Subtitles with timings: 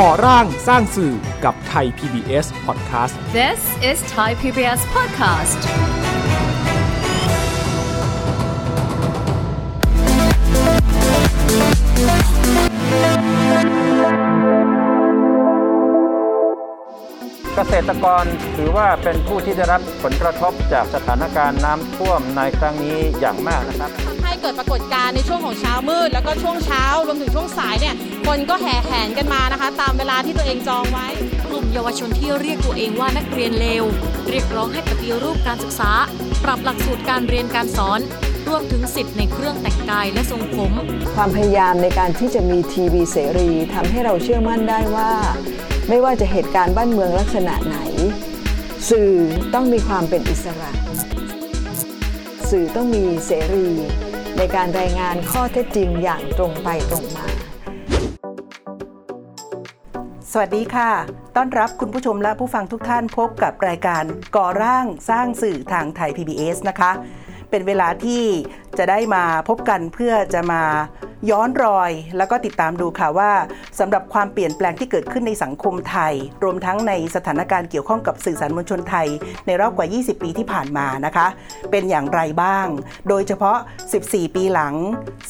[0.00, 1.14] ก่อร่างสร้างสื่อ
[1.44, 3.60] กับไทย PBS Podcast This
[3.90, 5.60] is Thai PBS Podcast
[17.54, 18.24] เกษตรกร
[18.56, 23.90] ถือว่าเป็นผู้ที่ได้รับผลกระทบจากสถานการณ์น้ำท่วมในครั้งนี้อย่างมากนะครับ
[24.21, 27.94] ให้ เกิดปรากฏการณ์ในช่วงของเช้ามืด แล้วก็ช่วงเช้ารวมถึงช่วงสายเนี่ย
[28.26, 31.08] คนก็แห่แหนกันมานะคะ ตามเวลาที่ตัวเองจองไว้
[31.48, 33.84] กลุ่มเยาวชนที่เรียกตัวเองว่านักเรียนเลว
[34.30, 35.92] เรียกร้องให้ปฏิรูปการศึกษา
[36.44, 38.00] ปรับหลักสูตรการเรียนการสอน
[38.48, 40.72] รวมถึงสิทธิ์ในเครื่องแต่งกายและทรงผม
[41.16, 45.10] ความพยายามในการที่จะมีทีวีเสรีทำให้เราเชื่อมั่นได้ว่า
[45.88, 47.78] ไม่ว่าจะเหตุการณ์บ้านเมืองลักษณะไหน
[48.90, 49.12] สื่อ
[49.54, 50.70] ต้องมีความเป็นอิสระ
[52.50, 53.68] สื่อต้องมีเสรี
[54.38, 57.26] ในการรายงานข้อเท็จจริงอย่างตรงไปตรงมา
[60.30, 60.90] สวัสดีค่ะ
[61.36, 64.04] ต้อนรับคุณผู้ชมและผู้ฟังทุกท่านพบกับรายการ
[64.36, 66.90] ก่อร่างสร้างสื่อทางไทย PBS นะคะ
[67.50, 68.22] เป็นเวลาที่
[68.78, 70.62] จะได้มาพบกันเพื่อจะมา
[71.30, 73.30] ย้อนรอย แล้วก็ติดตามดูค่ะว่า
[73.78, 79.08] สำหรับความเปลี่ยนแปลงที่เกิดขึ้นในสังคมไทย รวมทั้งในสถานการณ์เกี่ยวข้องกับสื่อสารมวลชนไทย
[79.46, 81.26] ในรอบกว่า 20 ปีที่ผ่านมานะคะ
[81.70, 82.66] เป็นอย่างไรบ้าง
[83.08, 83.56] โดยเฉพาะ
[83.96, 84.74] 14 ปีหลัง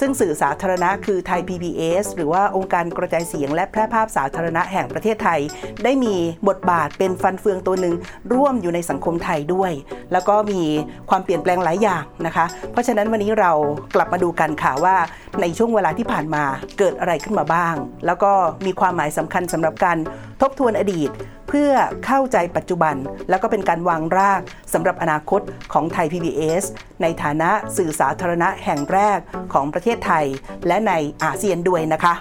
[0.00, 5.40] ซึ่งสื่อสาธารณะคือไทย PBS หรือว่าองค์การกระจายเสียง และแพร่ภาพสาธารณะแห่งประเทศไทย
[5.84, 6.14] ได้มี
[6.48, 7.94] บทบาทเป็นฟันเฟืองตัวหนึ่ง
[8.34, 9.72] ร่วมอยู่ในสังคมไทยด้วย
[10.12, 10.62] แล้วก็มี
[11.10, 13.52] ความเปลี่ยนแปลงหลายอย่างนะคะ เพราะฉะนั้นวันนี้เรา
[13.94, 14.96] กลับมาดูกันค่ะว่า
[15.40, 16.44] ในช่วงเวลาที่ผ่านมา
[16.78, 17.74] เกิดอะไรขึ้นมาบ้าง
[18.06, 18.32] แล้วก็
[18.66, 19.98] มีความหมายสำคัญสำหรับการ
[20.40, 21.10] ทบทวนอดีต
[21.48, 21.72] เพื่อ
[22.06, 22.94] เข้าใจปัจจุบัน
[23.28, 24.40] แล้วก็เป็นการวางราก
[24.72, 25.40] สำหรับอนาคต
[25.72, 26.64] ของไทย PBS
[27.02, 29.18] ในฐานะสื่อสาธารณะแห่งแรก
[29.52, 30.26] ของประเทศไทย
[30.66, 32.14] และในอาเซียนด้วยนะคะ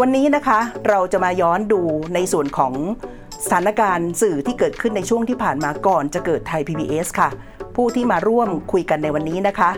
[0.00, 1.80] วันนี้นะคะเราจะมาย้อนดู
[2.14, 2.74] ในส่วนของ
[3.44, 7.28] สถานการณ์สื่อที่เกิดขึ้นในช่วงที่ผ่านมาก่อนจะเกิดไทย PBS ค่ะ
[7.76, 9.70] ผู้ที่มาร่วมคุยกันในวันนี้นะคะ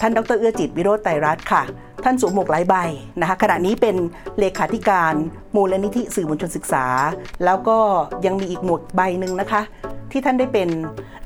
[0.00, 1.62] ท่านดรเอื้อจิตวิโรจน์ไตรรัตน์ค่ะ
[2.04, 2.74] ท่านสวมหมวกหลายใบ
[3.20, 3.96] นะคะขณะนี้เป็น
[4.38, 5.14] เลขาธิการ
[5.56, 6.86] มูลนิธิสื่อมวลชนศึกษา
[7.44, 7.78] แล้วก็
[8.26, 9.62] ยังมีอีกหมวกใบหนึ่งนะคะ
[10.10, 10.68] ที่ท่านได้เป็น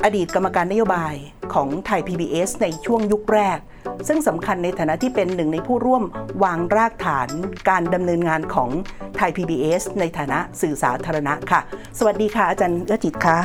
[0.04, 1.14] อดีตกรรมการนโยบาย
[1.54, 3.58] ของไทย PBS ในช่วงยุคแรก
[4.08, 6.02] ซึ่งสำคัญในฐานะที่เป็นหนึ่งในผู้ร่วม
[6.44, 7.28] วางรากฐาน
[7.68, 8.70] การดำเนินงานของ
[9.16, 11.60] ไทย PBS ในฐานะสื่อสาธารณะค่ะ
[11.98, 13.38] สวัสดีค่ะอาจารย์เอื้อจิตค่ะ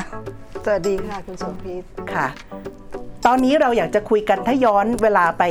[0.65, 2.27] สวัสดีค่ะคุณสมพิษค่ะ
[3.25, 5.43] ตอนนี้เราอยากจะคุยกันถ้าย้อนเวลาไป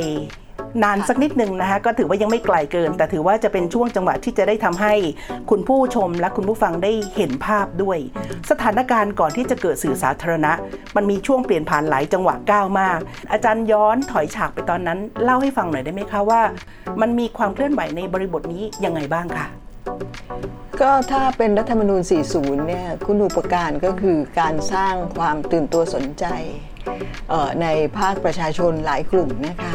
[0.83, 4.93] นานสักนิดหนึ่งนะคะก็ถือว่ายังไม่ไกลเกิน แต่ถือว่าจะเป็นช่วงจังหวะที่จะได้ทำให้
[5.49, 7.97] คุณผู้ชมและคุณผู้ฟังได้เห็นภาพด้วย
[8.49, 10.51] สถานการณ์ก่อนที่จะเกิดสื่อสาธารณะ
[10.95, 12.99] มันมีช่วงเปลี่ยนผ่านหลายจังหวะก้าวมาก
[13.31, 16.41] อาจารย์ย้อนถอยฉากไปตอนนั้น เล่าให้ฟังหน่อยได้ไหมคะว่า
[17.01, 19.47] มันมีความเคลื่อนไหวในบริบทนี้ยังไงบ้างค่ะ
[20.81, 22.01] ก็ถ้าเป็นรัฐธรรมนูญ
[22.33, 26.25] 40 เนี่ยคุณอุปการก็คือการสร้างความตื่นตัวสนใจ
[27.29, 29.73] เอ่อในภาคประชาชนหลายกลุ่มนะคะ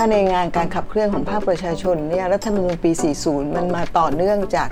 [0.00, 2.90] ถ้าในงานการขับเคลื่อนของภาคประชาชนเนี่ยรัฐธรรมนูญปี
[3.24, 4.68] 40 มันมาต่อเนื่องจาก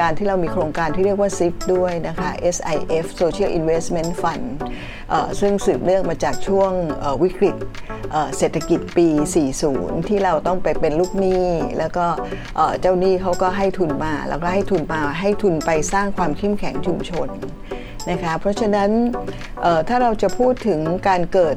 [0.00, 4.46] การที่เรามีโครงการที่เรียกว่า SIF ด้วยนะคะ SIF Social Investment Fund
[5.40, 6.70] ซึ่งสืบเนื่องมาจากช่วง
[7.22, 7.56] วิกฤต
[8.36, 9.08] เศรษฐกิจปี
[9.58, 11.46] 40 ที่เราต้องไปเป็นลูกหนี้
[11.78, 12.06] แล้วก็
[12.80, 17.28] เจ้าหนี้เขาก็ให้ทุนมา แล้วก็ให้ทุนมาให้ทุนไปสร้างความเข้มแข็งชุมชน
[18.10, 18.90] นะคะเพราะฉะนั้น
[19.88, 21.56] ถ้าเราจะพูดถึงการเกิด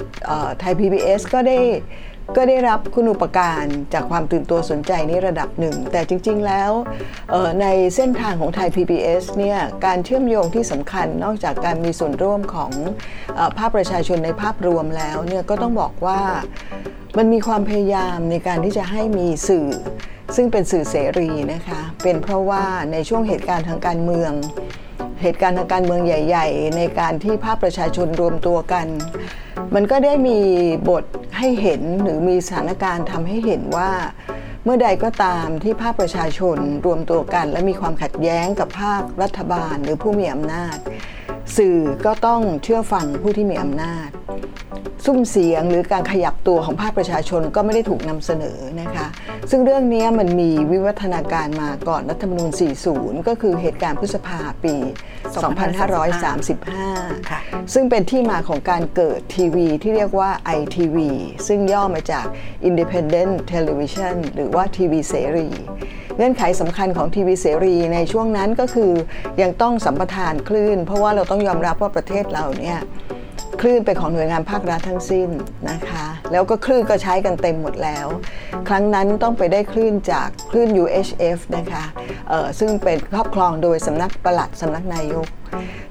[0.59, 1.59] ไทย PBS ก็ได้
[2.35, 6.72] ก็ได้รับคุณอุปการจากความตื่นตัวสนใจในระดับหนึ่ง แต่จริง ๆ แล้ว
[7.61, 12.72] ในเส้นทางของไทย PBS เนี่ยการเชื่อมโยงที่สำคัญนอกจากการมีส่วนร่วมของ
[13.38, 16.22] อภาคประชาชนในภาพรวมแล้วเนี่ยก็ต้องบอกว่า
[17.17, 19.67] มันมีความพยายามในการที่จะให้มีสื่อ
[20.35, 24.31] ซึ่งเป็นสื่อเสรีนะคะ เป็นเพราะว่าในช่วงเหตุการณ์ทางการเมือง
[25.21, 28.87] เหตุการณ์ทางการเมืองใหญ่ ๆ ในการที่ภาคประชาชนรวมตัวกัน
[29.75, 30.39] มันก็ได้มี
[30.89, 31.03] บท
[31.37, 33.91] ให้เห็นหรือมีสถานการณ์ทำให้เห็นว่า
[34.63, 40.78] เมื่อใดก็ตามที่ภาคประชาชนรวมตัวกัน และมีความขัดแย้งกับภาครัฐบาลหรือผู้มีอำนาจ
[41.57, 44.09] สื่อก็ต้องเชื่อฟังผู้ที่มีอำนาจ
[45.05, 49.07] ซุ้มเสียงหรือการขยับตัวของภาคประชาชนก็ไม่ได้ถูกนำเสนอนะคะ
[49.51, 52.51] ซึ่งเรื่องนี้มันมีวิวัฒนาการมาก่อนรัฐธรรมนูญ
[52.90, 54.75] 40 ก็คือเหตุการณ์พฤษภาปี
[55.61, 57.40] 2535ค่ะ
[57.73, 60.97] ซึ่งเป็นที่มาของการเกิดทีวีที่เรียกว่า ITV
[61.47, 62.25] ซึ่งย่อมาจาก
[62.69, 65.49] Independent Television หรือว่าทีวีเสรี
[66.17, 68.91] เงื่อนไขสำคัญของทีวีเสรีในช่วงนั้นก็คือ
[69.41, 72.79] ยังต้องสัมปทานคลื่น เพราะว่าเราต้องยอมรับว่าประเทศเราเนี่ย
[73.65, 75.29] คลื่นเป็นของหน่วยงานภาครัฐทั้งสิ้น
[75.69, 78.07] นะคะ แล้วก็คลื่นก็ใช้กันเต็มหมดแล้ว
[78.67, 81.83] ครั้งนั้นต้องไปได้คลื่นจากคลื่น UHF นะคะ
[82.59, 85.27] ซึ่งเป็นครอบครองโดยสำนักปลัดสำนักนายก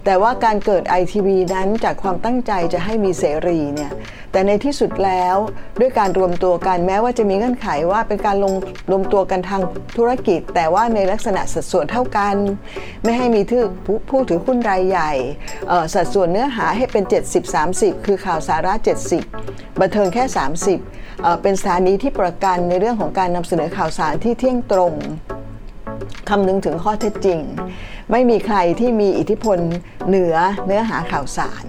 [0.04, 3.92] แต่ว่าการเกิด ITV นั้นจากความตั้งใจจะให้มีเสรีเนี่ย
[4.32, 5.36] แต่ในที่สุดแล้ว
[5.80, 8.54] ด้วยการรวมตัวกันแม้ว่าจะมีเงื่อนไขว่าเป็นการลง
[8.90, 9.62] รวมตัวกันทาง
[9.96, 12.36] ธุรกิจ แต่ว่าในลักษณะสัดส่วนเท่ากัน
[13.04, 13.66] ไม่ให้มีถือ
[14.08, 15.12] ผู้ถือหุ้นรายใหญ่
[15.94, 17.04] สัดส่วนเนื้อหาให้เป็น
[17.54, 18.72] 70-30 คือข่าวสาระ
[19.26, 20.24] 70 บันเทิงแค่
[20.72, 24.94] 30เอ่อเป็นสถานีที่ประกันในเรื่องของการนำเสนอข่าวสารที่เที่ยงตรง
[26.28, 27.40] คำนึงถึงข้อเท็จจริง
[28.10, 29.58] ไม่มีใครที่มีอิทธิพล
[30.08, 30.34] เหนือ
[30.66, 31.64] เนื้อหาข่าวสาร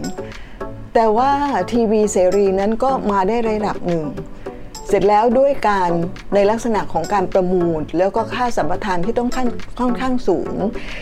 [0.94, 1.32] แต่ว่า
[1.72, 4.06] ทีวีเสรีนั้นก็มาได้ระดับหนึ่ง
[4.88, 5.92] เสร็จแล้วด้วยการ
[6.36, 9.48] ในลักษณะของการประมูล แล้วก็ค่าสัมปทานที่ต้องขั้น
[9.80, 10.56] ค่อนข้างสูง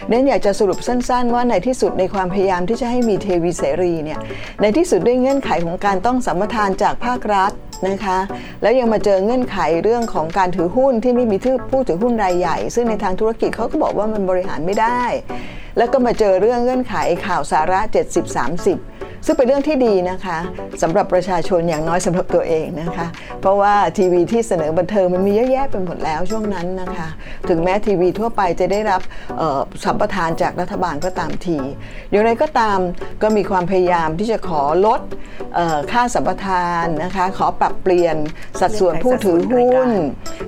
[0.09, 4.19] เน้นอยากจะสรุปสั้น ๆ ว่าในที่สุดในความพยายามที่จะให้มีเทวีเสรีเนี่ย
[4.61, 7.51] ในที่สุดด้วยเงื่อนไขของการต้องสัมปทานจากภาครัฐ
[7.87, 8.19] นะคะ
[8.61, 11.37] แล้วยังมาเจอเงื่อนไขเรื่องของการถือหุ้นที่ไม่มี
[11.71, 15.03] ผู้ถือหุ้นรายใหญ่ ซึ่งในทางธุรกิจเขาก็บอกว่ามันบริหารไม่ได้
[15.77, 16.95] แล้วก็มาเจอเรื่องเงื่อนไข
[17.25, 17.79] ข่าวสาระ
[18.51, 20.37] 70-30 ซึ่งเป็นเรื่องที่ดีนะคะ
[20.81, 23.07] สำหรับประชาชนอย่างน้อยสำหรับตัวเองนะคะ
[23.41, 27.07] เพราะว่าทีวีที่เสนอบันเทิงมันมีเยอะแยะไปหมดแล้วช่วงนั้นนะคะ
[27.49, 29.01] ถึงแม้ทีวีทั่วไปจะได้รับ
[29.37, 31.57] เอ่อสัมปทานจากรัฐบาลก็ตามที
[32.09, 32.79] อย่างไรก็ตาม
[33.21, 35.01] ก็มีความพยายามที่จะขอลด
[35.55, 38.15] เอ่อค่าสัมปทานนะคะ ขอปรับเปลี่ยน
[38.59, 39.89] สัดส่วนผู้ถือหุ้น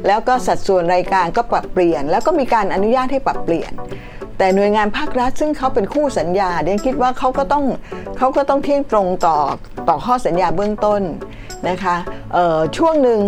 [0.08, 3.74] แล้วก็สัดส่วนรายการก็ปรับเปลี่ยน แล้วก็มีการอนุญาตให้ปรับเปลี่ยน
[4.44, 7.66] แต่หน่วยงานภาครัฐซึ่งเขาเป็นคู่สัญญาเดียนคิดว่าเขาก็ต้อง
[8.18, 9.38] เขาก็ต้องเที่ยงตรงต่อ
[9.90, 11.02] ต่อข้อสัญญาเบื้องต้น
[11.70, 11.96] นะคะ
[12.78, 13.22] ช่วงหนึ่ง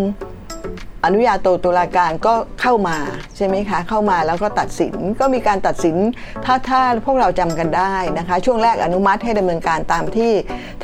[1.05, 2.97] อนุญาโตตุลาการก็เข้ามา
[3.35, 5.97] ใช่ไหมคะเข้ามาแล้วก็ตัดสินก็มีการตัดสิน
[6.45, 10.31] ถ้าถ้าพวกเราจำกันได้นะคะ ช่วงแรกอนุมัติให้ดำเนินการตามที่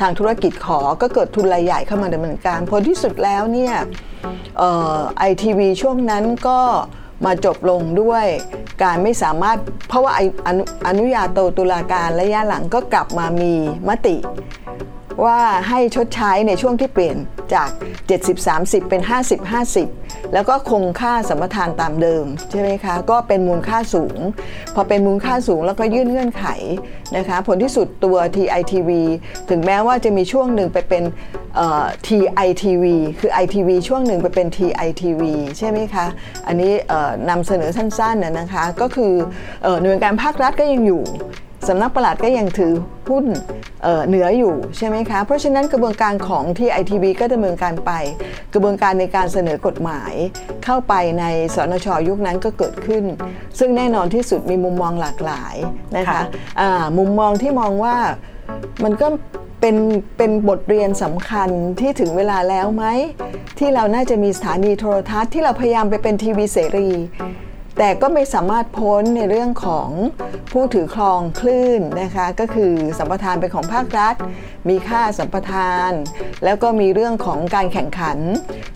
[0.00, 3.74] ทางธุรกิจขอก็เกิดทุนรายใหญ่เข้ามาดำเนินการผลที่สุดแล้วเนี่ย
[5.18, 6.60] ไอทีวีช่วงนั้นก็
[7.24, 8.26] มาจบลงด้วย
[8.82, 9.58] การไม่สามารถ
[9.88, 13.52] เพราะว่าไอ้อนอนุญาโตตุลาการระยะหลังก็กลับมามี
[13.88, 14.16] มติ
[15.24, 15.38] ว่า
[15.68, 17.16] ให้ชดใช้ในช่วงที่เปลี่ยน
[17.54, 17.68] จาก
[18.30, 19.02] 70-30 เป็น
[19.68, 24.18] 50-50 แล้วก็คงค่าสัมปทานตามเดิมใช่ไหมคะ ก็เป็นมูลค่าสูง
[24.74, 26.46] พอเป็นมูลค่าสูงแล้วก็ยื่นเงื่อนไข
[27.16, 28.90] นะคะ ผลที่สุดตัว TITV
[29.50, 31.04] ถึงแม้ว่าจะมีช่วงหนึ่งไปเป็น
[31.56, 32.84] เอ่อ TITV
[33.20, 35.22] คือ ITV ช่วงหนึ่งไปเป็น TITV
[35.58, 36.06] ใช่ไหมคะ
[36.46, 36.72] อันนี้
[37.30, 39.12] นำเสนอสั้นๆนะนะคะ ก็คือ
[39.82, 41.04] หน่วยงานภาครัฐก็ยังอยู่
[41.68, 42.72] สำนักปลัดก็ยังถือ
[43.08, 43.26] หุ้น
[43.82, 47.92] เอ่อเหนืออยู่ใช่ไหมคะ เพราะฉะนั้นกระบวนการของที่ ITV ก็ดำเนินการไป
[48.52, 50.12] กระบวนการในการเสนอกฎหมาย
[50.64, 51.24] เข้าไปใน
[51.54, 53.04] สนชยุคนั้นก็เกิดขึ้น
[53.58, 55.54] ซึ่งแน่นอนที่สุดมีมุมมองหลากหลาย
[55.96, 56.22] นะคะค่ะ
[56.60, 57.96] อ่ามุมมองที่มองว่า
[58.84, 59.08] มันก็
[59.60, 59.76] เป็น
[60.18, 61.48] เป็นบทเรียนสำคัญ
[61.80, 62.84] ที่ถึงเวลาแล้วไหม
[63.58, 66.90] ที่เราน่าจะมีสถานีโทรทัศน์ที่เราพยายามไปเป็นทีวีเสรี
[67.78, 69.88] แต่ก็ไม่สามารถพ้นในเรื่องของ
[70.52, 74.14] ผู้ถือครองคลื่นนะคะ ก็คือสัมปทานเป็นของภาครัฐ
[74.68, 75.90] มีค่าสัมปทาน
[76.44, 78.18] แล้วก็มีเรื่องของการแข่งขัน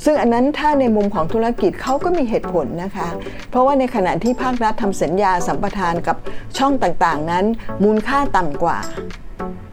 [0.04, 3.08] ซึ่งอันนั้นถ้าในมุมของธุรกิจเขาก็มีเหตุผลนะคะ
[3.50, 6.16] เพราะว่าในขณะที่ภาครัฐทำสัญญาสัมปทานกับ
[6.58, 7.44] ช่องต่างๆ นั้น
[7.84, 8.78] มูลค่าต่ำกว่า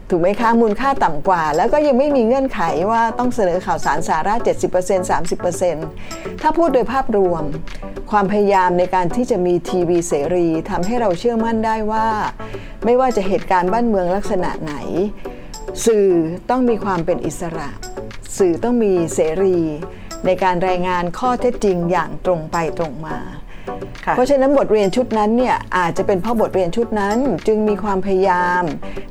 [0.08, 2.60] ถูกไหมคะมูลค่าต่ำกว่า แล้วก็ยังไม่มีเงื่อนไข
[2.90, 4.34] ว่าต้องเสนอข่าวสารสาระ
[4.78, 5.10] 70%
[5.74, 7.44] 30%ถ้าพูดโดยภาพรวม
[8.10, 12.06] ความพยายามในการที่จะมีทีวีเสรีทำให้เราเชื่อมั่นได้ว่า
[12.84, 14.74] ไม่ว่าจะเหตุการณ์บ้านเมืองลักษณะไหน
[15.86, 16.08] สื่อ
[16.50, 17.70] ต้องมีความเป็นอิสระ
[18.38, 19.58] สื่อต้องมีเสรี
[20.26, 23.18] ในการรายงานข้อเท็จจริงอย่างตรงไปตรงมา
[24.14, 28.62] เพราะฉะนั้นบทเรียนชุดนั้นเนี่ยอาจจะเป็นเพราะบทเรียนชุดนั้น จึงมีความพยายาม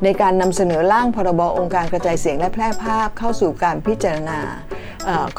[0.03, 4.39] ในการนำเสนอร่างพรบองค์การกระจายเสียงและแพร่ภาพเข้าสู่การพิจารณา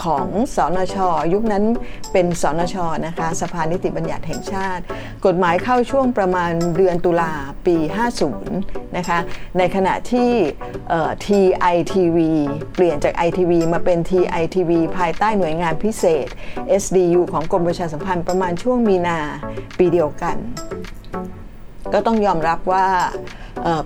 [0.04, 0.96] ของสนช
[1.32, 1.64] ยุคนั้น
[2.12, 4.82] เป็นสนชนะคะสภานิติบัญญัติแห่งชาติ
[5.26, 7.32] กฎหมายเข้าช่วงประมาณเดือนตุลา
[7.66, 7.76] ปี
[8.36, 9.18] 50 นะคะ
[9.58, 10.30] ในขณะที่
[10.88, 12.18] เอ่อ TITV
[12.74, 16.26] เปลี่ยนจาก ITV มาเป็น TITV ภายใต้หน่วยงานพิเศษ
[16.82, 19.18] SDU ของกรมประชาสัมพันธ์ประมาณช่วงมีนา
[19.78, 20.36] ปีเดียวกัน
[21.92, 22.86] ก็ต้องยอมรับว่า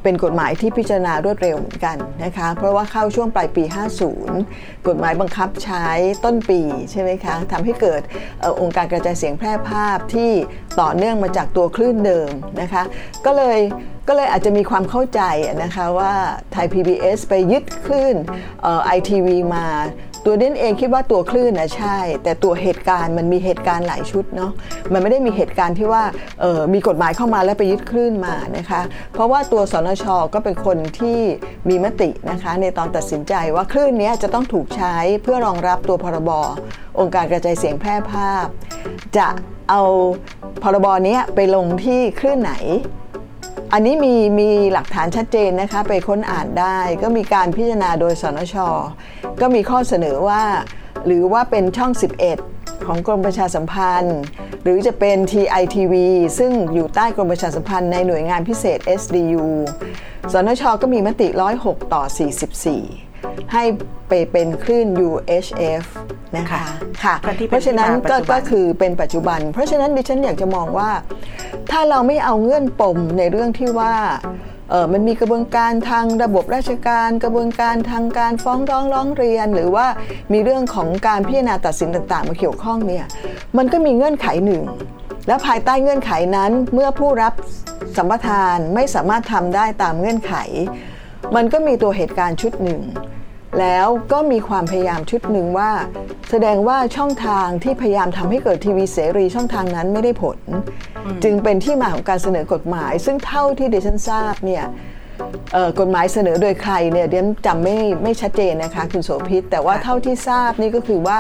[0.02, 3.64] เป็นกฎหมายที่พิจารณารวดเร็วเหมือนกันนะคะ เพราะว่าเข้าช่วงปลายปี
[4.24, 5.86] 50 กฎหมายบังคับใช้
[6.24, 8.00] ต้นปีใช่ไหมคะทำให้เกิด
[8.42, 10.30] อองค์การกระจายเสียงแพร่ภาพที่
[10.80, 12.82] ต่อเนื่องมาจากตัวคลื่นเดิมนะคะ
[13.26, 13.58] ก็เลย
[14.08, 15.20] ก็เลยอาจจะมีความเข้าใจ
[15.62, 16.14] นะคะว่า
[16.52, 18.16] ไทย PBS ไปยึดคลื่น
[18.84, 19.66] ไอทีวีมา
[20.24, 24.52] ตัวเด่นเองคิดว่าตัวคลื่นนะใช่ แต่ตัวเหตุการณ์มันมีเหตุการณ์หลายชุดเนาะ
[24.92, 26.02] มันไม่ได้มีเหตุการณ์ที่ว่า
[26.42, 28.80] ออมีกฎหมายเข้ามาแล้วไปยึดคลื่นมานะคะ
[29.12, 31.18] เพราะว่าตัวสนชก็เป็นคนที่
[31.68, 36.30] มีมตินะคะในตอนตัดสินใจว่าคลื่นนี้จะต้องถูกใช้เพื่อรองรับตัวพรบ
[37.00, 38.46] องค์การกระจายเสียงแพร่ภาพ
[39.16, 39.28] จะ
[39.70, 39.82] เอา
[40.62, 42.54] พรบนี้ไปลงที่คลื่นไหน
[43.72, 48.56] อันนี้มีมีหลักฐานชัดเจนนะคะไปค้นอ่านได้ ก็มีการพิจารณาโดยสนช
[49.40, 50.42] ก็มีข้อเสนอว่า
[51.06, 51.92] หรือว่าเป็นช่อง
[52.38, 54.18] 11 ของกรมประชาสัมพันธ์
[54.62, 55.94] หรือจะเป็น TITV
[56.38, 59.44] ซึ่งอยู่ใต้กรมประชาสัมพันธ์ในหน่วยงานพิเศษ SDU
[60.32, 61.28] สนช ก็มีมติ
[61.60, 62.02] 106 ต่อ
[62.58, 63.07] 44
[63.52, 63.64] ให้
[64.08, 65.84] ไปเป็นคลื่น UHF
[66.36, 66.64] นะคะ
[67.02, 70.90] ค่ะค่ะที่เป็นเพราะฉะนั้นที่มาปัก็จจุบันก็คือเป็นปัจจุบัน เพราะฉะนั้นดิฉันอยากจะมองว่า
[71.70, 73.94] ถ้าเราไม่เอาเงื่อนปมในเรื่องที่ว่า
[74.70, 79.86] เออมันมีกระบวนการทางระบบราชการ กระบวนการทางการฟ้องร้องร้องเรียน หรือว่า
[80.32, 83.06] มีเรื่องของการพิจารณาตัดสินต่างๆ มาเกี่ยวข้องเนี่ย
[83.56, 84.62] มันก็มีเงื่อนไขหนึ่ง
[85.26, 87.32] และภายใต้เงื่อนไขนั้นเมื่อผู้รับ
[87.96, 90.34] สัมปทานไม่สามารถทำได้ตามเงื่อนไข
[91.36, 92.80] มันก็มีตัวเหตุการณ์ชุดหนึ่ง
[93.60, 95.70] แล้วก็มีความพยายามชุดหนึ่งว่า
[96.30, 100.38] แสดงว่าช่องทางที่พยายามทำให้เกิดทีวีเสรีช่องทางนั้นไม่ได้ผล
[101.24, 104.64] จึงเป็นที่มาของการเสนอกฎหมาย ซึ่งเท่าที่ดิฉันทราบเนี่ย
[105.52, 111.18] เอ่อกฎหมายเสนอโดยใครเนี่ยเดี๋ยวจำไม่ไม่ชัดเจนนะคะคุณโสภิตแต่ว่าเท่าที่ทราบนี่ก็คือว่า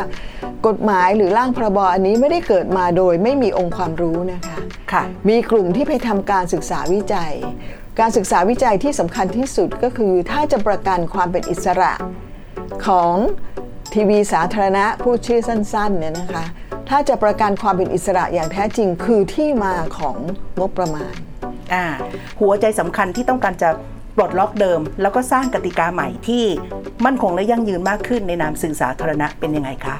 [0.66, 4.58] กฎหมายหรือร่างพรบอันนี้ไม่ได้เกิดมาโดยไม่มีองค์ความรู้นะคะ
[4.92, 7.32] ค่ะมีกลุ่มที่ไปทำการศึกษาวิจัย
[8.00, 11.92] การศึกษาวิจัยที่สำคัญที่สุดก็คือถ้าจะประกันความเป็นอิสระ
[12.86, 13.14] ของ
[13.94, 16.44] ทีวีสาธารณะพูดชื่อสั้นๆเนี่ยนะคะ
[16.88, 20.16] ถ้าจะประกันความเป็นอิสระอย่างแท้จริงคือที่มาของ
[20.60, 21.14] งบประมาณ
[21.72, 21.84] อ่า
[22.40, 23.70] หัวใจสำคัญที่ต้องการจะ
[24.16, 26.44] ปลดล็อกเดิม แล้วก็สร้างกติกาใหม่ที่
[27.04, 29.96] มั่นคงและยั่งยืนมากขึ้นในนามสื่อสาธารณะเป็นยังไงคะ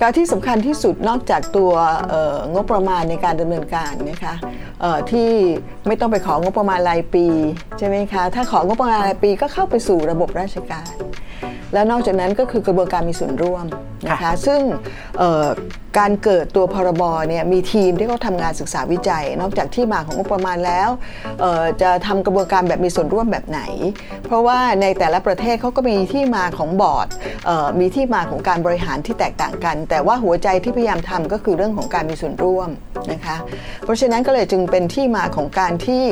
[0.00, 1.72] การที่สำคัญที่สุดนอกจากตัว
[2.08, 4.34] เอ่องบประมาณในการดำเนินการนะคะ
[4.80, 5.30] เอ่อที่
[5.86, 7.26] ไม่ต้องไปของบประมาณรายปี
[7.78, 10.92] ใช่ไหมคะถ้าของงบประมาณรายปีก็เข้าไปสู่ระบบราชการ
[11.72, 13.64] แล้วนอกจากนั้นก็คือกระบวนการมีส่วนร่วม
[14.08, 14.60] นะคะค่ะซึ่ง
[15.18, 15.46] เอ่อ
[15.98, 20.88] การเกิดตัวพรบเนี่ยมีทีมที่เขาทำงานศึกษาวิจัย นอกจากที่มาของงบประมาณแล้ว
[21.40, 23.60] เอ่อจะทำกระบวนการแบบมีส่วนร่วมแบบไหน
[24.26, 27.08] เพราะว่าในแต่ละประเทศเขาก็มีที่มาของบอร์ด
[27.46, 32.68] เอ่อมีที่มาของการบริหารที่แตกต่างกัน แต่ว่าหัวใจที่พยายามทำก็คือเรื่องของการมีส่วนร่วม
[33.12, 33.36] นะคะ
[33.84, 36.04] เพราะฉะนั้นก็เลยจึงเป็นที่มาของการที่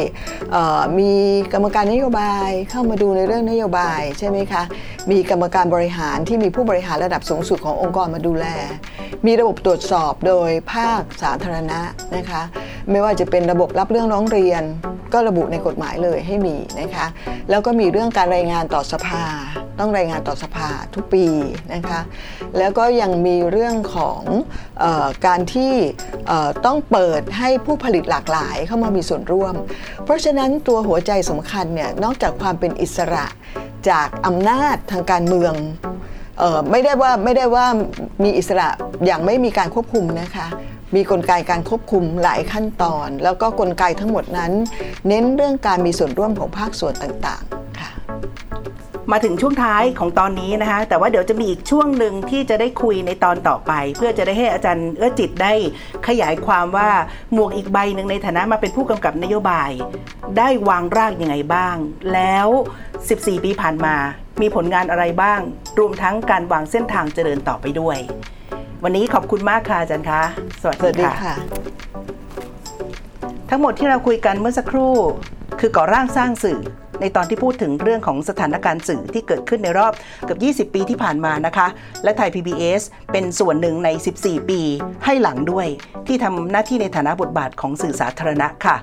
[0.52, 1.12] เอ่อมี
[1.52, 4.62] กรรมการนโยบายเข้ามาดูในเรื่องนโยบายใช่ไหมคะ
[5.10, 8.46] มีกรรมการบริหารที่มีผู้บริหารระดับสูงสุดขององค์กรมาดูแล
[9.26, 11.80] มีระบบตรวจสอบโดยภาคสาธารณะ
[12.16, 12.42] นะคะ
[12.90, 14.62] ไม่ว่าจะเป็นระบบรับเรื่องร้องเรียน
[15.12, 17.06] ก็ระบุในกฎหมายเลยให้มีนะคะ
[17.50, 19.24] แล้วก็มีเรื่องการรายงานต่อสภา
[19.78, 21.26] ต้องรายงานต่อสภาทุกปี
[21.74, 22.00] นะคะ
[22.58, 24.20] แล้วก็ยังมีเรื่องของ
[24.82, 25.72] ออการที่
[26.66, 29.54] ต้องเปิดให้ผู้ผลิตหลากหลายเข้ามามีส่วนร่วม
[30.04, 33.26] เพราะฉะนั้นตัวหัวใจสำคัญเนี่ยนอกจากความเป็นอิสระ
[33.90, 35.54] จากอำนาจทางการเมือง
[36.42, 37.66] ออไม่ได้ว่าไม่ได้ว่า
[38.24, 38.68] มีอิสระ
[39.06, 40.46] อย่างไม่มีการควบคุมนะคะ
[40.94, 44.52] มีกลไกการควบคุมหลายขั้นตอน แล้วก็กลไกทั้งหมดนั้น
[45.08, 47.44] เน้นเรื่องการมีส่วนร่วมของภาคส่วนต่าง
[49.12, 55.52] มาถึงช่วงท้ายของตอนนี้นะคะ แต่ว่าเดี๋ยวจะมีอีกช่วงหนึ่งที่จะได้คุยในตอนต่อไป เพื่อจะได้ให้อาจารย์เอื้อจิตได้
[56.08, 56.90] ขยายความว่า
[57.32, 59.70] หมวกอีกใบหนึ่งในฐานะมาเป็นผู้กำกับนโยบาย
[60.38, 61.76] ได้วางรากยังไงบ้าง
[62.12, 62.48] แล้ว
[62.96, 63.96] 14 ปีผ่านมา
[64.40, 65.40] มีผลงานอะไรบ้าง
[65.78, 67.98] รวมทั้งการวางเส้นทางเจริญต่อไปด้วย
[68.84, 70.22] วันนี้ขอบคุณมากค่ะอาจารย์คะ
[70.60, 71.36] สวัสสวัสดีดีค่ะค่ะ
[73.50, 74.94] ทั้งหมดที่เราคุยกันเมื่อสักครู่
[75.60, 76.60] คือก่อร่างสร้างสื่อ
[77.00, 79.92] ในตอนที่พูดถึงเรื่องของสถานการณ์สื่อที่เกิดขึ้นในรอบ
[80.24, 81.66] เกือบ 20 ปีที่ผ่านมานะคะ
[82.04, 83.88] และไทย PBS เป็นส่วนหนึ่งใน
[84.20, 84.60] 14 ปี
[85.04, 85.66] ให้หลังด้วย
[86.06, 88.76] ที่ทำหน้าที่ในฐานะบทบาทของสื่อสาธารณะค่ะ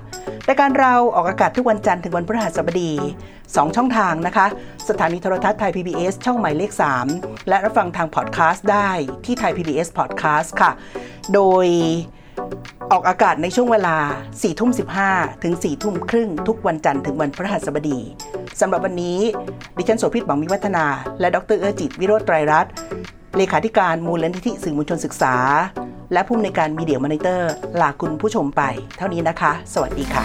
[0.48, 2.92] รายการเราออกอากาศทุกวันจันทร์ถึงวันพฤหัสบดี
[3.34, 4.46] 2 ช่องทางนะคะ
[4.88, 6.72] สถานีโทรทัศน์ไทย PBS ช่องหมายเลข
[7.10, 8.90] 3 และรับฟังทางพอดแคสต์ได้
[9.24, 10.70] ที่ไทย PBS Podcast ค่ะ
[11.34, 11.66] โดย
[12.92, 13.96] ออกอากาศในช่วงเวลา
[14.30, 14.70] 4 ทุ่ม
[15.06, 17.98] 15 ถึง 4 ทุ่มครึ่งทุกวันจันทร์ถึงวันพฤหัสบดี
[18.60, 19.18] สำหรับวันนี้
[19.76, 20.86] ดิฉันโสภิตบังมิวัฒนา
[21.20, 22.72] และดรเออจิต วิโรจน์ไตรรัตน์
[23.36, 25.34] เลขาธิการมูลนิธิสื่อมวลชนศึกษา
[26.12, 28.62] และผู้อำนวยการ Media Monitor ลาคุณผู้ชมไป
[28.96, 30.24] เท่านี้นะคะ สวัสดีค่ะ